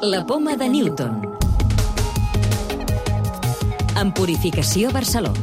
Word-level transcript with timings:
La 0.00 0.24
poma 0.24 0.54
de 0.54 0.68
Newton. 0.68 1.22
En 3.98 4.12
Purificació 4.14 4.92
Barcelona. 4.94 5.40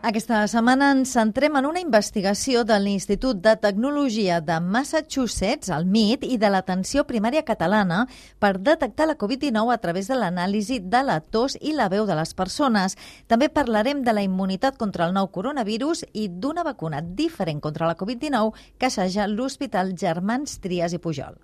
Aquesta 0.00 0.38
setmana 0.48 0.90
ens 0.94 1.12
centrem 1.12 1.58
en 1.60 1.68
una 1.68 1.82
investigació 1.84 2.64
de 2.64 2.78
l'Institut 2.80 3.42
de 3.44 3.52
Tecnologia 3.60 4.40
de 4.40 4.56
Massachusetts, 4.64 5.68
el 5.76 5.84
MIT, 5.84 6.24
i 6.24 6.40
de 6.40 6.48
l'Atenció 6.48 7.04
Primària 7.04 7.44
Catalana 7.44 8.06
per 8.40 8.54
detectar 8.64 9.10
la 9.10 9.18
Covid-19 9.20 9.76
a 9.76 9.80
través 9.84 10.08
de 10.08 10.16
l'anàlisi 10.16 10.80
de 10.80 11.04
la 11.04 11.20
tos 11.20 11.58
i 11.60 11.76
la 11.76 11.90
veu 11.92 12.08
de 12.08 12.16
les 12.16 12.32
persones. 12.32 12.96
També 13.28 13.52
parlarem 13.52 14.00
de 14.04 14.16
la 14.16 14.24
immunitat 14.24 14.80
contra 14.80 15.04
el 15.04 15.12
nou 15.12 15.28
coronavirus 15.28 16.06
i 16.14 16.30
d'una 16.32 16.64
vacuna 16.64 17.04
diferent 17.04 17.60
contra 17.60 17.92
la 17.92 17.96
Covid-19 17.96 18.54
que 18.78 18.88
assaja 18.88 19.28
l'Hospital 19.28 19.92
Germans 19.92 20.62
Trias 20.64 20.96
i 20.96 21.00
Pujol. 21.00 21.36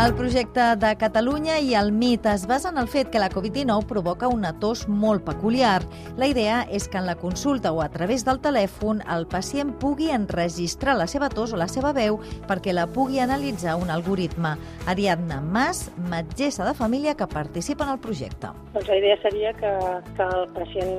El 0.00 0.14
projecte 0.14 0.62
de 0.80 0.90
Catalunya 0.96 1.58
i 1.60 1.74
el 1.76 1.90
MIT 1.92 2.24
es 2.30 2.46
basa 2.48 2.70
en 2.70 2.78
el 2.80 2.86
fet 2.88 3.10
que 3.12 3.20
la 3.20 3.28
Covid-19 3.28 3.84
provoca 3.84 4.30
una 4.32 4.54
tos 4.56 4.86
molt 4.88 5.26
peculiar. 5.26 5.82
La 6.16 6.24
idea 6.30 6.62
és 6.72 6.86
que 6.88 6.96
en 6.96 7.04
la 7.04 7.18
consulta 7.20 7.74
o 7.76 7.82
a 7.84 7.90
través 7.92 8.24
del 8.24 8.40
telèfon 8.40 9.02
el 9.12 9.26
pacient 9.28 9.74
pugui 9.82 10.08
enregistrar 10.14 10.96
la 10.96 11.04
seva 11.04 11.28
tos 11.28 11.52
o 11.52 11.60
la 11.60 11.68
seva 11.68 11.92
veu 11.92 12.16
perquè 12.48 12.72
la 12.72 12.86
pugui 12.88 13.20
analitzar 13.20 13.76
un 13.76 13.92
algoritme. 13.92 14.54
Ariadna 14.88 15.42
Mas, 15.44 15.90
metgessa 16.08 16.64
de 16.64 16.72
família 16.72 17.14
que 17.14 17.28
participa 17.28 17.84
en 17.84 17.92
el 17.98 18.00
projecte. 18.00 18.54
Doncs 18.72 18.88
la 18.88 19.00
idea 19.04 19.20
seria 19.20 19.52
que, 19.52 19.76
que 20.16 20.32
el 20.32 20.48
pacient 20.56 20.96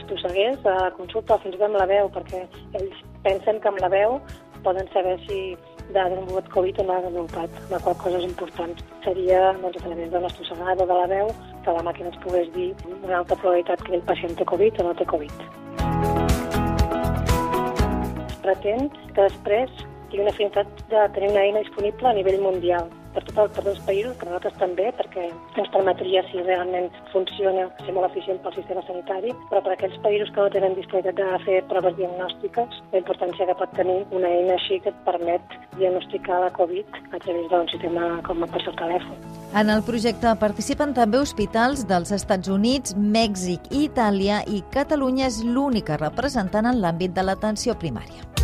estossegués 0.00 0.64
a 0.64 0.94
consulta 0.96 1.36
fins 1.44 1.52
i 1.52 1.58
tot 1.58 1.68
amb 1.68 1.82
la 1.84 1.90
veu, 1.92 2.08
perquè 2.16 2.46
ells 2.80 3.08
pensen 3.28 3.60
que 3.60 3.68
amb 3.68 3.84
la 3.84 3.92
veu 3.92 4.22
poden 4.64 4.88
saber 4.96 5.18
si 5.28 5.52
de 5.88 5.98
desenvolupat 5.98 6.48
Covid 6.52 6.80
o 6.80 6.84
no 6.84 6.92
ha 6.92 7.00
desenvolupat, 7.00 7.50
la 7.70 7.80
qual 7.84 7.96
cosa 8.02 8.18
és 8.18 8.26
important. 8.28 8.74
Seria 9.04 9.40
doncs, 9.62 9.76
a 9.76 9.84
través 9.86 10.10
de 10.12 10.20
l'estossegada 10.24 10.86
de 10.86 10.98
la 11.00 11.06
veu 11.14 11.32
que 11.64 11.76
la 11.76 11.84
màquina 11.86 12.12
ens 12.12 12.20
pogués 12.24 12.50
dir 12.56 12.68
una 13.02 13.18
alta 13.20 13.36
probabilitat 13.36 13.84
que 13.86 13.94
el 13.96 14.04
pacient 14.10 14.36
té 14.36 14.44
Covid 14.52 14.80
o 14.80 14.88
no 14.88 14.94
té 14.98 15.08
Covid. 15.08 15.44
Es 18.28 18.38
pretén 18.44 18.88
que 19.14 19.20
després 19.24 19.72
tingui 20.08 20.24
una 20.24 20.36
finalitat 20.36 20.86
de 20.92 21.08
tenir 21.16 21.32
una 21.34 21.44
eina 21.44 21.64
disponible 21.64 22.08
a 22.08 22.16
nivell 22.16 22.40
mundial 22.44 22.88
per, 23.18 23.26
tot 23.26 23.38
el, 23.42 23.50
per 23.50 23.64
tots 23.64 23.72
els 23.74 23.84
països, 23.86 24.16
per 24.18 24.28
nosaltres 24.28 24.58
també, 24.60 24.88
perquè 24.98 25.26
ens 25.58 25.72
permetria, 25.74 26.22
si 26.30 26.42
realment 26.46 26.88
funciona, 27.12 27.66
ser 27.82 27.94
molt 27.96 28.08
eficient 28.10 28.40
pel 28.44 28.54
sistema 28.56 28.84
sanitari, 28.86 29.34
però 29.50 29.62
per 29.64 29.74
aquells 29.74 29.98
països 30.04 30.30
que 30.34 30.44
no 30.44 30.52
tenen 30.54 30.76
disponibilitat 30.78 31.18
de 31.18 31.42
fer 31.46 31.58
proves 31.72 31.96
diagnòstiques, 31.98 32.78
la 32.92 33.02
importància 33.02 33.48
que 33.48 33.58
pot 33.58 33.74
tenir 33.78 33.98
una 34.14 34.30
eina 34.30 34.56
així 34.58 34.80
que 34.84 34.92
et 34.94 35.02
permet 35.08 35.58
diagnosticar 35.78 36.40
la 36.44 36.52
Covid 36.54 37.02
a 37.10 37.18
través 37.18 37.50
d'un 37.50 37.68
sistema 37.72 38.08
com 38.26 38.42
el 38.46 38.56
telèfon. 38.68 39.18
En 39.58 39.70
el 39.72 39.82
projecte 39.82 40.34
participen 40.40 40.92
també 40.94 41.22
hospitals 41.22 41.86
dels 41.88 42.12
Estats 42.14 42.50
Units, 42.52 42.94
Mèxic 42.94 43.70
i 43.72 43.86
Itàlia 43.88 44.42
i 44.46 44.62
Catalunya 44.74 45.30
és 45.30 45.40
l'única 45.44 45.96
representant 45.96 46.68
en 46.68 46.82
l'àmbit 46.82 47.16
de 47.16 47.24
l'atenció 47.24 47.78
primària. 47.80 48.37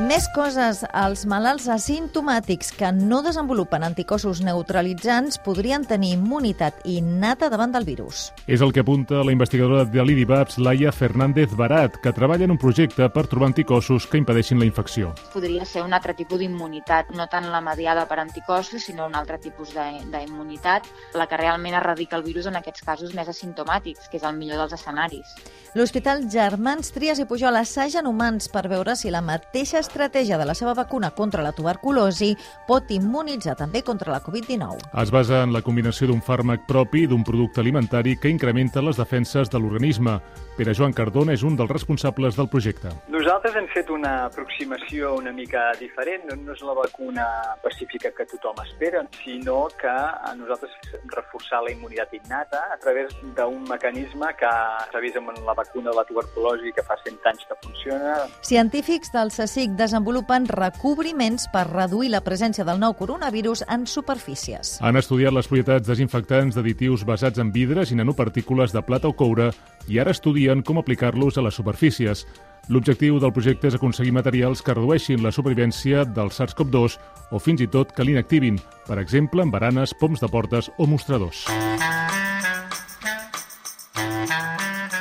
Més 0.00 0.24
coses. 0.32 0.78
Els 0.96 1.26
malalts 1.28 1.66
asimptomàtics 1.68 2.70
que 2.72 2.88
no 2.94 3.18
desenvolupen 3.20 3.82
anticossos 3.84 4.38
neutralitzants 4.40 5.36
podrien 5.44 5.82
tenir 5.84 6.14
immunitat 6.14 6.78
innata 6.88 7.50
davant 7.52 7.74
del 7.74 7.84
virus. 7.84 8.30
És 8.48 8.64
el 8.64 8.72
que 8.72 8.80
apunta 8.80 9.20
la 9.26 9.34
investigadora 9.34 9.84
de 9.84 10.04
l'IDIVAPS, 10.06 10.56
Laia 10.64 10.92
Fernández 10.94 11.52
Barat, 11.58 11.98
que 12.00 12.14
treballa 12.16 12.46
en 12.48 12.54
un 12.54 12.60
projecte 12.62 13.10
per 13.12 13.26
trobar 13.28 13.50
anticossos 13.50 14.06
que 14.08 14.16
impedeixin 14.22 14.62
la 14.62 14.68
infecció. 14.70 15.10
Podria 15.34 15.66
ser 15.68 15.84
un 15.84 15.92
altre 15.92 16.16
tipus 16.16 16.40
d'immunitat, 16.40 17.12
no 17.12 17.28
tant 17.28 17.50
la 17.52 17.60
mediada 17.60 18.06
per 18.08 18.22
anticossos, 18.24 18.86
sinó 18.88 19.04
un 19.10 19.18
altre 19.20 19.36
tipus 19.36 19.74
d'immunitat, 19.76 20.88
la 21.12 21.28
que 21.28 21.42
realment 21.42 21.76
erradica 21.76 22.16
el 22.16 22.24
virus 22.24 22.48
en 22.48 22.56
aquests 22.56 22.86
casos 22.88 23.12
més 23.12 23.28
asimptomàtics, 23.28 24.08
que 24.08 24.16
és 24.16 24.24
el 24.24 24.38
millor 24.40 24.64
dels 24.64 24.78
escenaris. 24.80 25.36
L'Hospital 25.76 26.24
Germans 26.32 26.88
Trias 26.96 27.20
i 27.20 27.28
Pujol 27.28 27.60
assagen 27.60 28.08
humans 28.08 28.48
per 28.48 28.64
veure 28.72 28.96
si 28.96 29.12
la 29.12 29.20
mateixa 29.20 29.78
estratègia 29.90 30.38
de 30.38 30.46
la 30.46 30.54
seva 30.54 30.72
vacuna 30.74 31.10
contra 31.10 31.42
la 31.42 31.50
tuberculosi 31.52 32.30
pot 32.68 32.90
immunitzar 32.94 33.56
també 33.58 33.82
contra 33.82 34.14
la 34.14 34.22
Covid-19. 34.22 34.86
Es 35.02 35.10
basa 35.10 35.42
en 35.42 35.54
la 35.54 35.64
combinació 35.66 36.06
d'un 36.10 36.22
fàrmac 36.22 36.68
propi 36.68 37.04
i 37.04 37.10
d'un 37.10 37.26
producte 37.26 37.60
alimentari 37.60 38.14
que 38.16 38.30
incrementa 38.30 38.82
les 38.82 39.00
defenses 39.00 39.50
de 39.50 39.58
l'organisme. 39.58 40.20
Pere 40.60 40.74
Joan 40.76 40.92
Cardona 40.92 41.32
és 41.32 41.40
un 41.40 41.54
dels 41.56 41.70
responsables 41.72 42.36
del 42.36 42.50
projecte. 42.52 42.90
Nosaltres 43.08 43.54
hem 43.56 43.64
fet 43.72 43.88
una 43.88 44.26
aproximació 44.26 45.14
una 45.16 45.32
mica 45.32 45.70
diferent. 45.80 46.26
No, 46.28 46.36
no 46.36 46.52
és 46.52 46.60
la 46.68 46.74
vacuna 46.76 47.24
pacífica 47.62 48.10
que 48.12 48.26
tothom 48.28 48.60
espera, 48.66 49.00
sinó 49.22 49.70
que 49.80 49.88
a 49.88 50.34
nosaltres 50.36 50.74
reforçar 51.14 51.62
la 51.64 51.72
immunitat 51.72 52.12
innata 52.18 52.60
a 52.74 52.76
través 52.82 53.16
d'un 53.38 53.64
mecanisme 53.70 54.28
que 54.36 54.50
s'ha 54.92 55.00
vist 55.00 55.16
amb 55.16 55.32
la 55.48 55.56
vacuna 55.56 55.94
de 55.94 55.96
la 55.96 56.04
tuberculosi 56.04 56.74
que 56.76 56.84
fa 56.84 57.00
100 57.06 57.32
anys 57.32 57.48
que 57.48 57.56
funciona. 57.64 58.18
Científics 58.44 59.16
del 59.16 59.32
CSIC 59.32 59.80
desenvolupen 59.80 60.44
recobriments 60.52 61.48
per 61.56 61.70
reduir 61.72 62.12
la 62.12 62.20
presència 62.20 62.68
del 62.68 62.84
nou 62.84 62.98
coronavirus 63.00 63.64
en 63.64 63.88
superfícies. 63.88 64.76
Han 64.84 65.00
estudiat 65.00 65.32
les 65.32 65.48
propietats 65.48 65.88
desinfectants 65.88 66.60
d'additius 66.60 67.08
basats 67.08 67.40
en 67.40 67.48
vidres 67.48 67.96
i 67.96 68.00
nanopartícules 68.04 68.76
de 68.76 68.84
plata 68.84 69.08
o 69.08 69.16
coure 69.16 69.54
i 69.90 69.98
ara 69.98 70.14
estudien 70.14 70.62
com 70.62 70.78
aplicar-los 70.78 71.36
a 71.36 71.42
les 71.42 71.58
superfícies. 71.58 72.22
L'objectiu 72.70 73.18
del 73.18 73.32
projecte 73.34 73.66
és 73.66 73.74
aconseguir 73.74 74.12
materials 74.14 74.62
que 74.62 74.76
redueixin 74.76 75.24
la 75.24 75.32
supervivència 75.34 76.04
del 76.06 76.30
SARS-CoV-2 76.30 76.98
o 77.34 77.40
fins 77.42 77.64
i 77.64 77.66
tot 77.66 77.90
que 77.96 78.06
l'inactivin, 78.06 78.60
per 78.86 79.00
exemple, 79.02 79.42
en 79.42 79.50
baranes, 79.50 79.96
poms 79.98 80.22
de 80.22 80.30
portes 80.30 80.70
o 80.78 80.86
mostradors. 80.86 81.42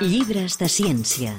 Llibres 0.01 0.57
de 0.57 0.72
ciència. 0.72 1.35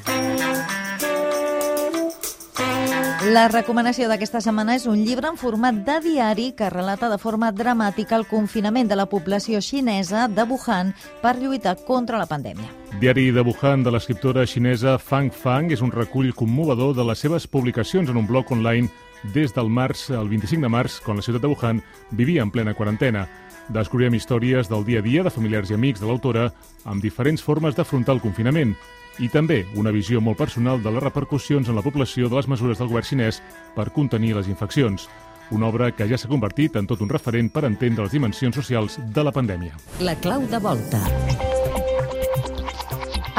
La 3.21 3.51
recomanació 3.53 4.07
d'aquesta 4.09 4.41
setmana 4.41 4.79
és 4.79 4.87
un 4.89 5.03
llibre 5.05 5.29
en 5.29 5.37
format 5.37 5.77
de 5.85 5.99
diari 6.01 6.47
que 6.57 6.71
relata 6.73 7.11
de 7.13 7.19
forma 7.21 7.51
dramàtica 7.53 8.17
el 8.17 8.25
confinament 8.25 8.89
de 8.89 8.97
la 8.97 9.05
població 9.11 9.59
xinesa 9.61 10.23
de 10.25 10.47
Wuhan 10.49 10.95
per 11.21 11.35
lluitar 11.37 11.75
contra 11.85 12.17
la 12.17 12.25
pandèmia. 12.25 12.71
Diari 12.97 13.27
de 13.37 13.45
Wuhan 13.45 13.85
de 13.85 13.93
l'escriptora 13.93 14.47
xinesa 14.49 14.97
Fang 14.97 15.29
Fang 15.37 15.69
és 15.69 15.83
un 15.85 15.93
recull 15.93 16.33
commovedor 16.33 16.95
de 16.97 17.05
les 17.05 17.21
seves 17.21 17.45
publicacions 17.45 18.09
en 18.09 18.17
un 18.17 18.27
blog 18.27 18.55
online 18.57 18.89
des 19.35 19.53
del 19.53 19.69
març 19.69 20.09
al 20.17 20.33
25 20.33 20.65
de 20.65 20.73
març, 20.73 20.97
quan 21.05 21.21
la 21.21 21.27
ciutat 21.27 21.45
de 21.45 21.53
Wuhan 21.53 21.83
vivia 22.17 22.41
en 22.41 22.51
plena 22.51 22.73
quarantena. 22.73 23.27
Descobrirem 23.69 24.17
històries 24.17 24.73
del 24.73 24.87
dia 24.89 25.05
a 25.05 25.05
dia 25.05 25.23
de 25.23 25.31
familiars 25.31 25.69
i 25.69 25.77
amics 25.77 26.01
de 26.01 26.09
l'autora 26.09 26.49
amb 26.89 27.05
diferents 27.05 27.45
formes 27.45 27.77
d'afrontar 27.77 28.17
el 28.17 28.25
confinament 28.25 28.73
i 29.19 29.29
també 29.29 29.65
una 29.77 29.91
visió 29.91 30.21
molt 30.21 30.39
personal 30.39 30.83
de 30.83 30.93
les 30.93 31.03
repercussions 31.03 31.69
en 31.69 31.77
la 31.77 31.85
població 31.85 32.29
de 32.29 32.37
les 32.39 32.49
mesures 32.49 32.79
del 32.79 32.89
govern 32.89 33.07
xinès 33.07 33.43
per 33.75 33.91
contenir 33.91 34.35
les 34.37 34.49
infeccions. 34.49 35.09
Una 35.51 35.67
obra 35.67 35.91
que 35.91 36.07
ja 36.07 36.19
s'ha 36.19 36.31
convertit 36.31 36.77
en 36.79 36.87
tot 36.87 37.03
un 37.03 37.11
referent 37.11 37.51
per 37.51 37.67
entendre 37.67 38.07
les 38.07 38.15
dimensions 38.15 38.55
socials 38.55 39.01
de 39.03 39.25
la 39.27 39.35
pandèmia. 39.35 39.75
La 40.01 40.15
clau 40.23 40.47
de 40.47 40.63
volta. 40.63 41.03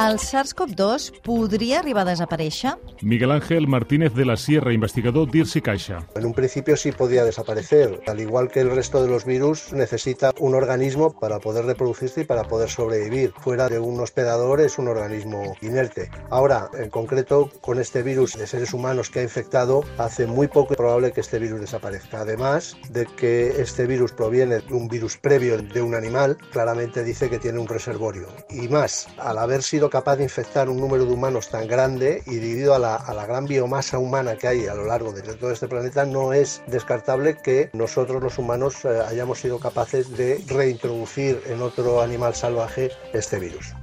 El 0.02 0.18
SARS-CoV-2 0.18 1.22
podria 1.22 1.78
arribar 1.78 2.08
a 2.08 2.10
desaparèixer? 2.10 2.72
Miguel 3.06 3.30
Ángel 3.36 3.68
Martínez 3.68 4.16
de 4.16 4.26
la 4.26 4.36
Sierra, 4.36 4.74
investigador 4.74 5.30
d'Irsi 5.30 5.62
Caixa. 5.62 6.00
En 6.16 6.26
un 6.26 6.34
principio 6.34 6.76
sí 6.76 6.92
podía 6.92 7.24
desaparecer. 7.24 8.02
Al 8.08 8.20
igual 8.20 8.50
que 8.50 8.62
el 8.62 8.72
resto 8.72 9.04
de 9.04 9.10
los 9.10 9.26
virus, 9.26 9.72
necesita 9.74 10.32
un 10.40 10.56
organismo 10.56 11.14
para 11.20 11.38
poder 11.38 11.66
reproducirse 11.66 12.22
y 12.22 12.26
para 12.26 12.46
poder 12.46 12.70
sobrevivir. 12.70 13.32
Fuera 13.42 13.70
de 13.70 13.78
un 13.78 14.00
hospedador 14.00 14.62
es 14.62 14.80
un 14.80 14.88
organismo 14.88 15.56
inerte. 15.62 16.10
Ahora, 16.32 16.72
en 16.74 16.90
concreto, 16.90 17.52
con 17.62 17.78
este 17.78 18.02
virus 18.02 18.34
de 18.36 18.48
seres 18.48 18.74
humanos 18.74 19.12
que 19.12 19.20
ha 19.20 19.24
infectado, 19.24 19.84
hace 20.00 20.26
muy 20.26 20.48
poco 20.48 20.74
probable 20.74 21.12
que 21.12 21.22
este 21.22 21.38
virus 21.38 21.62
desaparezca. 21.62 22.22
Además 22.22 22.76
de 22.90 23.06
que 23.06 23.62
este 23.62 23.86
virus 23.86 24.14
proviene 24.14 24.62
de 24.62 24.74
un 24.74 24.88
virus 24.88 25.18
previo 25.18 25.62
de 25.62 25.82
un 25.84 25.94
animal, 25.94 26.38
claramente 26.52 27.04
dice 27.04 27.30
que 27.30 27.38
tiene 27.38 27.60
un 27.60 27.68
reservorio. 27.68 28.30
Y 28.50 28.68
más, 28.68 29.08
al 29.20 29.38
haber 29.38 29.62
sido 29.62 29.91
capaz 29.92 30.16
de 30.16 30.24
infectar 30.24 30.70
un 30.70 30.78
número 30.78 31.06
de 31.06 31.14
humanos 31.14 31.50
tan 31.50 31.68
grande 31.68 32.24
y 32.26 32.38
debido 32.38 32.74
a 32.74 32.80
la, 32.80 32.96
a 32.96 33.14
la 33.14 33.28
gran 33.28 33.46
biomasa 33.46 34.00
humana 34.00 34.36
que 34.36 34.48
hay 34.48 34.66
a 34.66 34.74
lo 34.74 34.86
largo 34.86 35.12
de 35.12 35.22
todo 35.22 35.52
este 35.52 35.68
planeta, 35.68 36.06
no 36.06 36.34
es 36.34 36.64
descartable 36.66 37.38
que 37.38 37.70
nosotros 37.74 38.24
los 38.24 38.40
humanos 38.40 38.84
eh, 38.86 39.02
hayamos 39.08 39.40
sido 39.40 39.60
capaces 39.60 40.18
de 40.18 40.44
reintroducir 40.48 41.44
en 41.46 41.62
otro 41.62 42.02
animal 42.02 42.34
salvaje 42.34 42.90
este 43.14 43.38
virus. 43.38 43.76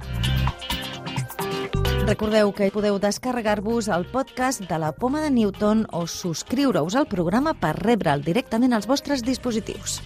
Recordeu 2.09 2.49
que 2.57 2.71
podeu 2.73 2.97
descarregar-vos 2.97 3.85
el 3.93 4.07
podcast 4.09 4.65
de 4.65 4.79
la 4.81 4.89
Poma 4.97 5.21
de 5.21 5.29
Newton 5.29 5.85
o 5.93 6.07
subscriure-us 6.09 6.97
al 6.97 7.05
programa 7.05 7.53
per 7.53 7.75
rebre'l 7.77 8.25
directament 8.25 8.73
als 8.73 8.89
vostres 8.89 9.21
dispositius. 9.21 9.99